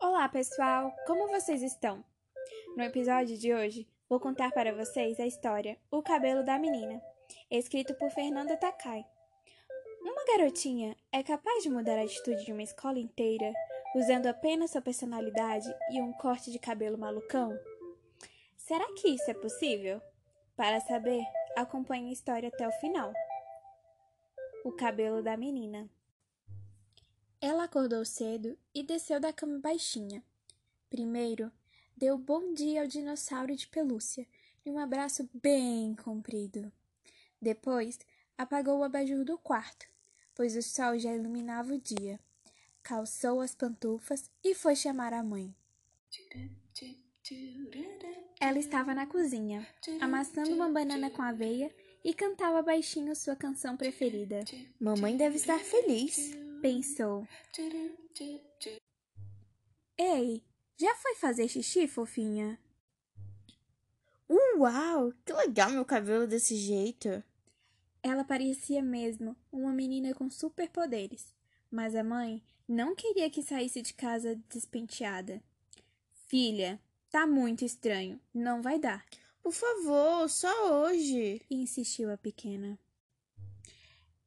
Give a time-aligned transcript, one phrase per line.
[0.00, 0.92] Olá, pessoal!
[1.06, 2.04] Como vocês estão?
[2.76, 7.00] No episódio de hoje, vou contar para vocês a história O Cabelo da Menina,
[7.50, 9.04] escrito por Fernanda Takai.
[10.02, 13.52] Uma garotinha é capaz de mudar a atitude de uma escola inteira
[13.96, 17.58] usando apenas sua personalidade e um corte de cabelo malucão?
[18.56, 20.02] Será que isso é possível?
[20.54, 21.24] Para saber,
[21.56, 23.12] acompanhe a história até o final.
[24.64, 25.88] O cabelo da menina.
[27.48, 30.20] Ela acordou cedo e desceu da cama baixinha.
[30.90, 31.52] Primeiro,
[31.96, 34.26] deu bom dia ao dinossauro de pelúcia
[34.64, 36.72] e um abraço bem comprido.
[37.40, 38.00] Depois,
[38.36, 39.86] apagou o abajur do quarto,
[40.34, 42.18] pois o sol já iluminava o dia.
[42.82, 45.54] Calçou as pantufas e foi chamar a mãe.
[48.40, 49.64] Ela estava na cozinha,
[50.00, 51.72] amassando uma banana com aveia
[52.02, 54.40] e cantava baixinho sua canção preferida.
[54.80, 56.34] Mamãe deve estar feliz,
[56.66, 57.26] pensou.
[59.96, 60.42] Ei,
[60.76, 62.58] já foi fazer xixi, fofinha?
[64.28, 67.22] Uau, que legal meu cabelo desse jeito.
[68.02, 71.32] Ela parecia mesmo uma menina com superpoderes,
[71.70, 75.40] mas a mãe não queria que saísse de casa despenteada.
[76.26, 79.04] Filha, tá muito estranho, não vai dar.
[79.40, 82.76] Por favor, só hoje, insistiu a pequena.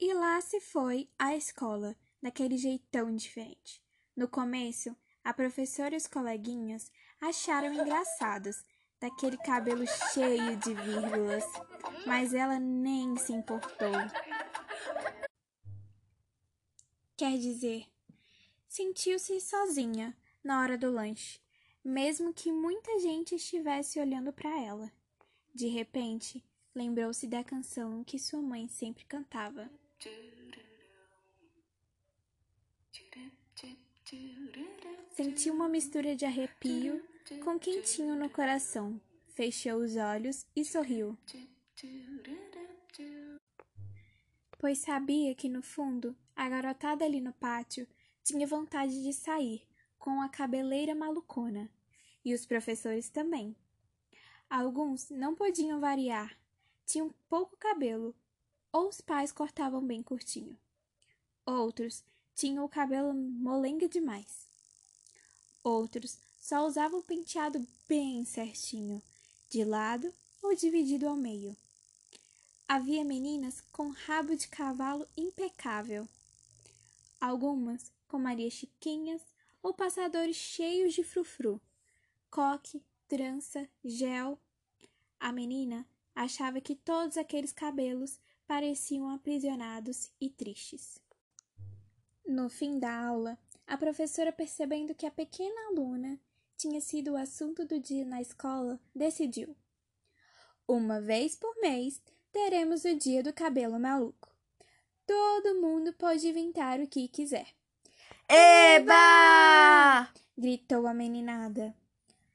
[0.00, 3.82] E lá se foi à escola, daquele jeitão diferente.
[4.16, 8.64] No começo, a professora e os coleguinhas acharam engraçados
[9.00, 11.44] daquele cabelo cheio de vírgulas,
[12.06, 13.92] mas ela nem se importou.
[17.16, 17.86] Quer dizer,
[18.68, 21.40] sentiu-se sozinha na hora do lanche,
[21.84, 24.90] mesmo que muita gente estivesse olhando para ela.
[25.54, 29.70] De repente, lembrou-se da canção que sua mãe sempre cantava.
[35.10, 37.02] Sentiu uma mistura de arrepio
[37.44, 39.00] com quentinho no coração.
[39.28, 41.16] Fechou os olhos e sorriu.
[44.58, 47.86] Pois sabia que no fundo a garotada ali no pátio
[48.22, 49.66] tinha vontade de sair
[49.98, 51.70] com a cabeleira malucona,
[52.24, 53.56] e os professores também.
[54.48, 56.36] Alguns não podiam variar,
[56.84, 58.14] tinham pouco cabelo,
[58.72, 60.58] ou os pais cortavam bem curtinho.
[61.46, 62.04] Outros
[62.34, 64.46] tinham o cabelo molenga demais.
[65.62, 69.00] Outros só usavam o penteado bem certinho,
[69.48, 70.12] de lado
[70.42, 71.56] ou dividido ao meio.
[72.68, 76.08] Havia meninas com rabo de cavalo impecável.
[77.20, 79.22] Algumas com Maria Chiquinhas
[79.62, 81.60] ou passadores cheios de frufru,
[82.30, 84.38] coque, trança, gel.
[85.20, 90.98] A menina achava que todos aqueles cabelos pareciam aprisionados e tristes.
[92.32, 96.18] No fim da aula, a professora, percebendo que a pequena aluna
[96.56, 99.54] tinha sido o assunto do dia na escola, decidiu:
[100.66, 102.00] Uma vez por mês
[102.32, 104.34] teremos o dia do cabelo maluco.
[105.06, 107.48] Todo mundo pode inventar o que quiser.
[108.26, 110.10] Eba!
[110.34, 111.76] gritou a meninada.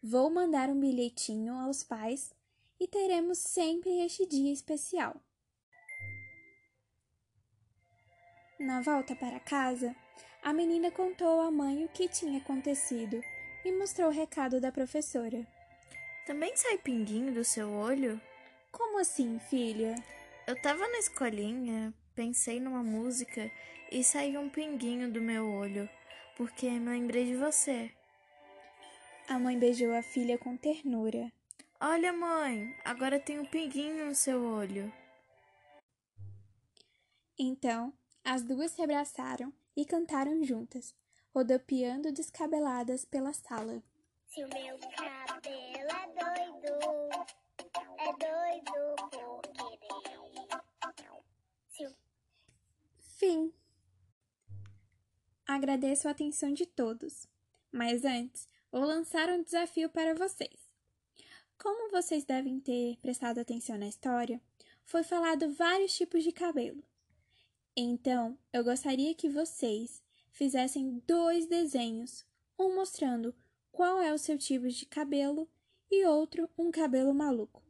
[0.00, 2.32] Vou mandar um bilhetinho aos pais
[2.78, 5.20] e teremos sempre este dia especial.
[8.60, 9.96] Na volta para casa,
[10.42, 13.24] a menina contou à mãe o que tinha acontecido
[13.64, 15.46] e mostrou o recado da professora.
[16.26, 18.20] Também sai pinguinho do seu olho?
[18.70, 19.94] Como assim, filha?
[20.46, 23.50] Eu tava na escolinha, pensei numa música
[23.90, 25.88] e saiu um pinguinho do meu olho,
[26.36, 27.90] porque me lembrei de você.
[29.26, 31.32] A mãe beijou a filha com ternura.
[31.80, 34.92] Olha, mãe, agora tem um pinguinho no seu olho.
[37.38, 37.90] Então,
[38.24, 40.94] as duas se abraçaram e cantaram juntas,
[41.34, 43.82] rodopiando descabeladas pela sala.
[44.26, 46.78] Se o meu cabelo é doido,
[47.98, 49.90] é doido por querer.
[51.68, 51.96] Se.
[53.18, 53.52] Fim.
[55.46, 57.26] Agradeço a atenção de todos,
[57.72, 60.70] mas antes vou lançar um desafio para vocês.
[61.58, 64.40] Como vocês devem ter prestado atenção na história,
[64.84, 66.82] foi falado vários tipos de cabelo.
[67.82, 72.26] Então, eu gostaria que vocês fizessem dois desenhos,
[72.58, 73.34] um mostrando
[73.72, 75.48] qual é o seu tipo de cabelo
[75.90, 77.62] e outro um cabelo maluco.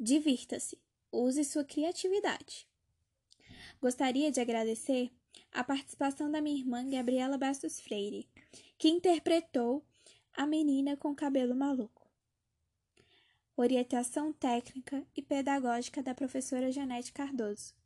[0.00, 0.78] Divirta-se,
[1.12, 2.66] use sua criatividade.
[3.78, 5.10] Gostaria de agradecer
[5.52, 8.26] a participação da minha irmã Gabriela Bastos Freire,
[8.78, 9.84] que interpretou
[10.32, 12.10] a menina com cabelo maluco.
[13.54, 17.81] Orientação técnica e pedagógica da professora Janete Cardoso.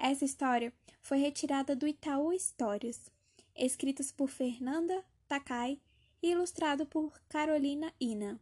[0.00, 0.72] Essa história
[1.02, 3.10] foi retirada do Itaú Histórias,
[3.56, 5.80] escritas por Fernanda Takai
[6.22, 8.38] e ilustrado por Carolina Ina.